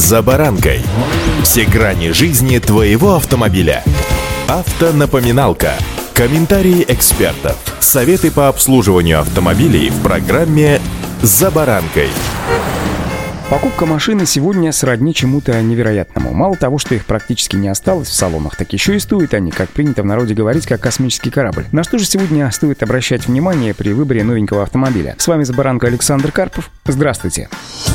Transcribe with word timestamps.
«За 0.00 0.22
баранкой». 0.22 0.80
Все 1.42 1.66
грани 1.66 2.12
жизни 2.12 2.58
твоего 2.58 3.16
автомобиля. 3.16 3.84
Автонапоминалка. 4.48 5.74
Комментарии 6.14 6.86
экспертов. 6.88 7.58
Советы 7.80 8.30
по 8.30 8.48
обслуживанию 8.48 9.20
автомобилей 9.20 9.90
в 9.90 10.02
программе 10.02 10.80
«За 11.20 11.50
баранкой». 11.50 12.08
Покупка 13.50 13.84
машины 13.84 14.24
сегодня 14.24 14.72
сродни 14.72 15.12
чему-то 15.12 15.60
невероятному. 15.60 16.32
Мало 16.32 16.56
того, 16.56 16.78
что 16.78 16.94
их 16.94 17.04
практически 17.04 17.56
не 17.56 17.68
осталось 17.68 18.08
в 18.08 18.14
салонах, 18.14 18.56
так 18.56 18.72
еще 18.72 18.96
и 18.96 19.00
стоят 19.00 19.34
они, 19.34 19.50
как 19.50 19.68
принято 19.68 20.02
в 20.02 20.06
народе 20.06 20.32
говорить, 20.32 20.66
как 20.66 20.80
космический 20.80 21.30
корабль. 21.30 21.66
На 21.72 21.84
что 21.84 21.98
же 21.98 22.06
сегодня 22.06 22.50
стоит 22.52 22.82
обращать 22.82 23.26
внимание 23.26 23.74
при 23.74 23.92
выборе 23.92 24.24
новенького 24.24 24.62
автомобиля? 24.62 25.16
С 25.18 25.26
вами 25.26 25.44
за 25.44 25.52
баранка 25.52 25.88
Александр 25.88 26.32
Карпов. 26.32 26.70
Здравствуйте. 26.86 27.50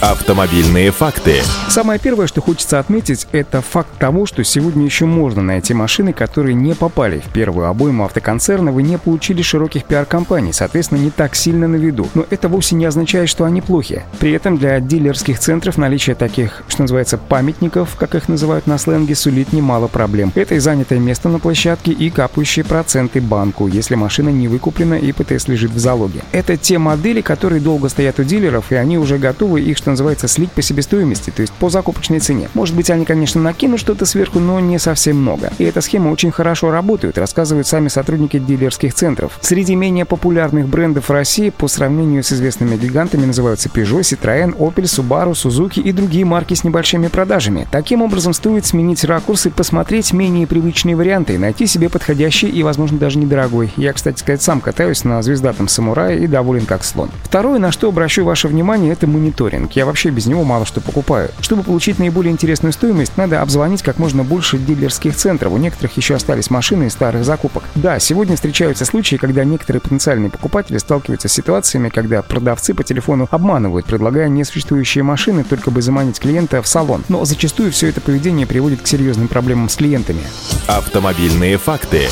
Автомобильные 0.00 0.92
факты. 0.92 1.42
Самое 1.68 1.98
первое, 1.98 2.28
что 2.28 2.40
хочется 2.40 2.78
отметить, 2.78 3.26
это 3.32 3.60
факт 3.60 3.88
того, 3.98 4.26
что 4.26 4.44
сегодня 4.44 4.84
еще 4.84 5.06
можно 5.06 5.42
найти 5.42 5.74
машины, 5.74 6.12
которые 6.12 6.54
не 6.54 6.76
попали 6.76 7.18
в 7.18 7.32
первую 7.32 7.66
обойму 7.66 8.04
автоконцерна, 8.04 8.70
вы 8.70 8.84
не 8.84 8.96
получили 8.96 9.42
широких 9.42 9.86
пиар-компаний, 9.86 10.52
соответственно, 10.52 11.00
не 11.00 11.10
так 11.10 11.34
сильно 11.34 11.66
на 11.66 11.74
виду. 11.74 12.06
Но 12.14 12.24
это 12.30 12.48
вовсе 12.48 12.76
не 12.76 12.84
означает, 12.84 13.28
что 13.28 13.44
они 13.44 13.60
плохи. 13.60 14.04
При 14.20 14.30
этом 14.30 14.56
для 14.56 14.78
дилерских 14.78 15.40
центров 15.40 15.76
наличие 15.78 16.14
таких, 16.14 16.62
что 16.68 16.82
называется, 16.82 17.18
памятников, 17.18 17.96
как 17.96 18.14
их 18.14 18.28
называют 18.28 18.68
на 18.68 18.78
сленге, 18.78 19.16
сулит 19.16 19.52
немало 19.52 19.88
проблем. 19.88 20.30
Это 20.36 20.54
и 20.54 20.60
занятое 20.60 21.00
место 21.00 21.28
на 21.28 21.40
площадке, 21.40 21.90
и 21.90 22.08
капающие 22.10 22.64
проценты 22.64 23.20
банку, 23.20 23.66
если 23.66 23.96
машина 23.96 24.28
не 24.28 24.46
выкуплена 24.46 24.96
и 24.96 25.10
ПТС 25.10 25.48
лежит 25.48 25.72
в 25.72 25.78
залоге. 25.80 26.20
Это 26.30 26.56
те 26.56 26.78
модели, 26.78 27.20
которые 27.20 27.60
долго 27.60 27.88
стоят 27.88 28.20
у 28.20 28.22
дилеров, 28.22 28.70
и 28.70 28.76
они 28.76 28.96
уже 28.96 29.18
готовы 29.18 29.60
их, 29.60 29.76
что 29.76 29.87
называется, 29.90 30.28
слить 30.28 30.52
по 30.52 30.62
себестоимости, 30.62 31.30
то 31.30 31.42
есть 31.42 31.52
по 31.54 31.70
закупочной 31.70 32.20
цене. 32.20 32.48
Может 32.54 32.74
быть, 32.74 32.90
они, 32.90 33.04
конечно, 33.04 33.40
накинут 33.40 33.80
что-то 33.80 34.06
сверху, 34.06 34.38
но 34.38 34.60
не 34.60 34.78
совсем 34.78 35.16
много. 35.20 35.52
И 35.58 35.64
эта 35.64 35.80
схема 35.80 36.10
очень 36.10 36.30
хорошо 36.30 36.70
работает, 36.70 37.18
рассказывают 37.18 37.66
сами 37.66 37.88
сотрудники 37.88 38.38
дилерских 38.38 38.94
центров. 38.94 39.38
Среди 39.40 39.74
менее 39.74 40.04
популярных 40.04 40.68
брендов 40.68 41.10
России 41.10 41.50
по 41.50 41.68
сравнению 41.68 42.22
с 42.22 42.32
известными 42.32 42.76
гигантами 42.76 43.26
называются 43.26 43.68
Peugeot, 43.68 44.00
Citroën, 44.00 44.56
Opel, 44.56 44.84
Subaru, 44.84 45.32
Suzuki 45.32 45.80
и 45.80 45.92
другие 45.92 46.24
марки 46.24 46.54
с 46.54 46.64
небольшими 46.64 47.08
продажами. 47.08 47.66
Таким 47.70 48.02
образом, 48.02 48.32
стоит 48.32 48.66
сменить 48.66 49.04
ракурс 49.04 49.46
и 49.46 49.50
посмотреть 49.50 50.12
менее 50.12 50.46
привычные 50.46 50.96
варианты, 50.96 51.38
найти 51.38 51.66
себе 51.66 51.88
подходящий 51.88 52.48
и, 52.48 52.62
возможно, 52.62 52.98
даже 52.98 53.18
недорогой. 53.18 53.72
Я, 53.76 53.92
кстати 53.92 54.18
сказать, 54.20 54.42
сам 54.42 54.60
катаюсь 54.60 55.04
на 55.04 55.22
звездатом 55.22 55.68
самурае 55.68 56.20
и 56.20 56.26
доволен 56.26 56.66
как 56.66 56.84
слон. 56.84 57.10
Второе, 57.24 57.58
на 57.58 57.72
что 57.72 57.88
обращу 57.88 58.24
ваше 58.24 58.48
внимание, 58.48 58.92
это 58.92 59.06
мониторинг. 59.06 59.72
Я 59.78 59.86
вообще 59.86 60.10
без 60.10 60.26
него 60.26 60.42
мало 60.42 60.66
что 60.66 60.80
покупаю. 60.80 61.30
Чтобы 61.40 61.62
получить 61.62 62.00
наиболее 62.00 62.32
интересную 62.32 62.72
стоимость, 62.72 63.16
надо 63.16 63.40
обзвонить 63.40 63.80
как 63.80 64.00
можно 64.00 64.24
больше 64.24 64.58
дилерских 64.58 65.14
центров. 65.14 65.52
У 65.52 65.56
некоторых 65.56 65.96
еще 65.96 66.16
остались 66.16 66.50
машины 66.50 66.88
из 66.88 66.94
старых 66.94 67.24
закупок. 67.24 67.62
Да, 67.76 68.00
сегодня 68.00 68.34
встречаются 68.34 68.84
случаи, 68.84 69.14
когда 69.14 69.44
некоторые 69.44 69.80
потенциальные 69.80 70.30
покупатели 70.30 70.78
сталкиваются 70.78 71.28
с 71.28 71.32
ситуациями, 71.32 71.90
когда 71.90 72.22
продавцы 72.22 72.74
по 72.74 72.82
телефону 72.82 73.28
обманывают, 73.30 73.86
предлагая 73.86 74.28
несуществующие 74.28 75.04
машины 75.04 75.44
только 75.44 75.70
бы 75.70 75.80
заманить 75.80 76.18
клиента 76.18 76.60
в 76.60 76.66
салон. 76.66 77.04
Но 77.08 77.24
зачастую 77.24 77.70
все 77.70 77.86
это 77.86 78.00
поведение 78.00 78.48
приводит 78.48 78.82
к 78.82 78.86
серьезным 78.88 79.28
проблемам 79.28 79.68
с 79.68 79.76
клиентами. 79.76 80.22
Автомобильные 80.66 81.56
факты 81.56 82.08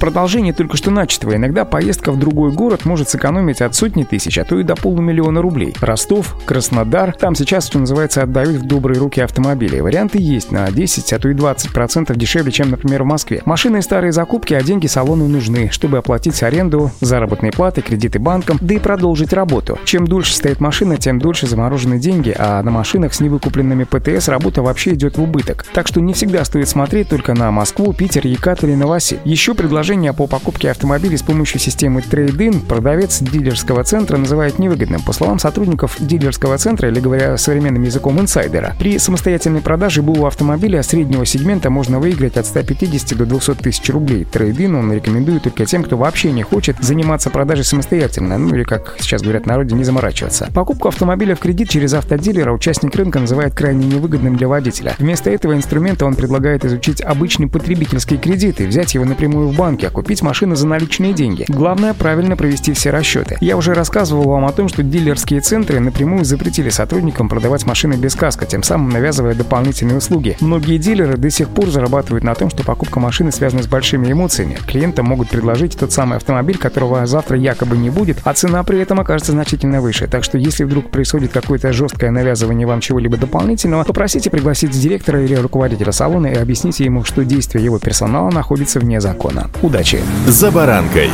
продолжение 0.00 0.52
только 0.52 0.76
что 0.76 0.90
начатого. 0.90 1.36
Иногда 1.36 1.64
поездка 1.64 2.10
в 2.10 2.18
другой 2.18 2.50
город 2.50 2.84
может 2.84 3.10
сэкономить 3.10 3.60
от 3.60 3.74
сотни 3.76 4.02
тысяч, 4.02 4.38
а 4.38 4.44
то 4.44 4.58
и 4.58 4.64
до 4.64 4.74
полумиллиона 4.74 5.42
рублей. 5.42 5.74
Ростов, 5.80 6.36
Краснодар, 6.46 7.12
там 7.12 7.34
сейчас, 7.34 7.66
что 7.66 7.78
называется, 7.78 8.22
отдают 8.22 8.62
в 8.62 8.66
добрые 8.66 8.98
руки 8.98 9.20
автомобили. 9.20 9.78
Варианты 9.78 10.18
есть 10.18 10.50
на 10.50 10.70
10, 10.70 11.12
а 11.12 11.18
то 11.18 11.28
и 11.28 11.34
20 11.34 11.72
процентов 11.72 12.16
дешевле, 12.16 12.50
чем, 12.50 12.70
например, 12.70 13.02
в 13.02 13.06
Москве. 13.06 13.42
Машины 13.44 13.78
и 13.78 13.82
старые 13.82 14.12
закупки, 14.12 14.54
а 14.54 14.62
деньги 14.62 14.86
салону 14.86 15.28
нужны, 15.28 15.68
чтобы 15.70 15.98
оплатить 15.98 16.42
аренду, 16.42 16.90
заработные 17.00 17.52
платы, 17.52 17.82
кредиты 17.82 18.18
банкам, 18.18 18.56
да 18.60 18.74
и 18.74 18.78
продолжить 18.78 19.34
работу. 19.34 19.78
Чем 19.84 20.06
дольше 20.06 20.34
стоит 20.34 20.60
машина, 20.60 20.96
тем 20.96 21.18
дольше 21.18 21.46
заморожены 21.46 21.98
деньги, 21.98 22.34
а 22.36 22.62
на 22.62 22.70
машинах 22.70 23.12
с 23.12 23.20
невыкупленными 23.20 23.84
ПТС 23.84 24.28
работа 24.28 24.62
вообще 24.62 24.94
идет 24.94 25.18
в 25.18 25.22
убыток. 25.22 25.66
Так 25.74 25.86
что 25.86 26.00
не 26.00 26.14
всегда 26.14 26.44
стоит 26.44 26.68
смотреть 26.68 27.10
только 27.10 27.34
на 27.34 27.50
Москву, 27.50 27.92
Питер, 27.92 28.26
Екат 28.26 28.62
Новосиб. 28.62 29.20
Еще 29.24 29.54
предложение 29.54 29.89
предложение 29.90 30.12
по 30.12 30.28
покупке 30.28 30.70
автомобилей 30.70 31.16
с 31.16 31.22
помощью 31.22 31.58
системы 31.58 32.00
Trade-in 32.00 32.64
продавец 32.64 33.18
дилерского 33.18 33.82
центра 33.82 34.18
называет 34.18 34.60
невыгодным. 34.60 35.02
По 35.02 35.12
словам 35.12 35.40
сотрудников 35.40 35.96
дилерского 35.98 36.58
центра, 36.58 36.88
или 36.88 37.00
говоря 37.00 37.36
современным 37.36 37.82
языком 37.82 38.20
инсайдера, 38.20 38.76
при 38.78 38.98
самостоятельной 38.98 39.60
продаже 39.60 40.02
БУ 40.02 40.26
автомобиля 40.26 40.84
среднего 40.84 41.26
сегмента 41.26 41.70
можно 41.70 41.98
выиграть 41.98 42.36
от 42.36 42.46
150 42.46 43.18
до 43.18 43.26
200 43.26 43.54
тысяч 43.56 43.90
рублей. 43.90 44.24
Трейдин 44.24 44.76
он 44.76 44.92
рекомендует 44.92 45.42
только 45.42 45.66
тем, 45.66 45.82
кто 45.82 45.96
вообще 45.96 46.30
не 46.30 46.44
хочет 46.44 46.76
заниматься 46.80 47.28
продажей 47.28 47.64
самостоятельно, 47.64 48.38
ну 48.38 48.54
или, 48.54 48.62
как 48.62 48.94
сейчас 49.00 49.22
говорят 49.22 49.46
народе, 49.46 49.74
не 49.74 49.82
заморачиваться. 49.82 50.50
Покупку 50.54 50.86
автомобиля 50.86 51.34
в 51.34 51.40
кредит 51.40 51.68
через 51.68 51.94
автодилера 51.94 52.52
участник 52.52 52.94
рынка 52.94 53.18
называет 53.18 53.56
крайне 53.56 53.88
невыгодным 53.88 54.36
для 54.36 54.46
водителя. 54.46 54.94
Вместо 55.00 55.30
этого 55.30 55.54
инструмента 55.54 56.06
он 56.06 56.14
предлагает 56.14 56.64
изучить 56.64 57.00
обычный 57.00 57.48
потребительский 57.48 58.18
кредит 58.18 58.60
и 58.60 58.66
взять 58.66 58.94
его 58.94 59.04
напрямую 59.04 59.48
в 59.48 59.56
банк 59.56 59.79
рынке, 59.80 59.86
а 59.86 59.90
купить 59.90 60.22
машину 60.22 60.54
за 60.56 60.66
наличные 60.66 61.12
деньги. 61.12 61.44
Главное 61.48 61.94
правильно 61.94 62.36
провести 62.36 62.72
все 62.72 62.90
расчеты. 62.90 63.36
Я 63.40 63.56
уже 63.56 63.74
рассказывал 63.74 64.24
вам 64.24 64.44
о 64.44 64.52
том, 64.52 64.68
что 64.68 64.82
дилерские 64.82 65.40
центры 65.40 65.80
напрямую 65.80 66.24
запретили 66.24 66.70
сотрудникам 66.70 67.28
продавать 67.28 67.66
машины 67.66 67.94
без 67.94 68.14
каска, 68.14 68.46
тем 68.46 68.62
самым 68.62 68.90
навязывая 68.90 69.34
дополнительные 69.34 69.96
услуги. 69.96 70.36
Многие 70.40 70.78
дилеры 70.78 71.16
до 71.16 71.30
сих 71.30 71.48
пор 71.48 71.70
зарабатывают 71.70 72.24
на 72.24 72.34
том, 72.34 72.50
что 72.50 72.64
покупка 72.64 73.00
машины 73.00 73.32
связана 73.32 73.62
с 73.62 73.66
большими 73.66 74.12
эмоциями. 74.12 74.58
Клиентам 74.66 75.06
могут 75.06 75.28
предложить 75.28 75.78
тот 75.78 75.92
самый 75.92 76.16
автомобиль, 76.16 76.58
которого 76.58 77.06
завтра 77.06 77.38
якобы 77.38 77.76
не 77.76 77.90
будет, 77.90 78.18
а 78.24 78.34
цена 78.34 78.62
при 78.62 78.80
этом 78.80 79.00
окажется 79.00 79.32
значительно 79.32 79.80
выше. 79.80 80.06
Так 80.06 80.24
что 80.24 80.38
если 80.38 80.64
вдруг 80.64 80.90
происходит 80.90 81.32
какое-то 81.32 81.72
жесткое 81.72 82.10
навязывание 82.10 82.66
вам 82.66 82.80
чего-либо 82.80 83.16
дополнительного, 83.16 83.84
попросите 83.84 84.30
пригласить 84.30 84.70
директора 84.70 85.22
или 85.22 85.34
руководителя 85.34 85.92
салона 85.92 86.28
и 86.28 86.34
объясните 86.34 86.84
ему, 86.84 87.04
что 87.04 87.24
действие 87.24 87.64
его 87.64 87.78
персонала 87.78 88.30
находится 88.30 88.80
вне 88.80 89.00
закона. 89.00 89.48
Удачи! 89.70 90.02
«За 90.26 90.50
баранкой». 90.50 91.10